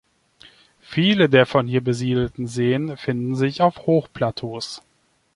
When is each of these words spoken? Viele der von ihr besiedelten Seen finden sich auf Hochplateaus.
Viele 0.81 1.29
der 1.29 1.45
von 1.45 1.67
ihr 1.67 1.79
besiedelten 1.83 2.47
Seen 2.47 2.97
finden 2.97 3.35
sich 3.35 3.61
auf 3.61 3.85
Hochplateaus. 3.85 4.81